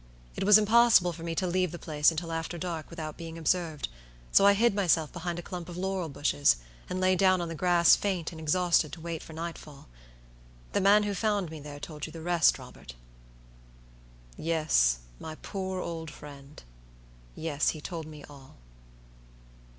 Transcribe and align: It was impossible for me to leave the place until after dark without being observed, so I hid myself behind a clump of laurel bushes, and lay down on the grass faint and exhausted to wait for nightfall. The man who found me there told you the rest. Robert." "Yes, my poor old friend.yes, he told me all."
It 0.35 0.43
was 0.45 0.57
impossible 0.57 1.13
for 1.13 1.21
me 1.21 1.35
to 1.35 1.45
leave 1.45 1.71
the 1.71 1.77
place 1.77 2.09
until 2.09 2.31
after 2.31 2.57
dark 2.57 2.89
without 2.89 3.17
being 3.17 3.37
observed, 3.37 3.87
so 4.31 4.47
I 4.47 4.53
hid 4.53 4.73
myself 4.73 5.13
behind 5.13 5.37
a 5.37 5.43
clump 5.43 5.69
of 5.69 5.77
laurel 5.77 6.09
bushes, 6.09 6.55
and 6.89 6.99
lay 6.99 7.15
down 7.15 7.39
on 7.39 7.49
the 7.49 7.53
grass 7.53 7.95
faint 7.95 8.31
and 8.31 8.41
exhausted 8.41 8.91
to 8.93 8.99
wait 8.99 9.21
for 9.21 9.33
nightfall. 9.33 9.87
The 10.73 10.81
man 10.81 11.03
who 11.03 11.13
found 11.13 11.51
me 11.51 11.59
there 11.59 11.79
told 11.79 12.07
you 12.07 12.11
the 12.11 12.19
rest. 12.23 12.57
Robert." 12.57 12.95
"Yes, 14.35 15.01
my 15.19 15.35
poor 15.35 15.79
old 15.81 16.09
friend.yes, 16.09 17.69
he 17.69 17.79
told 17.79 18.07
me 18.07 18.23
all." 18.27 18.55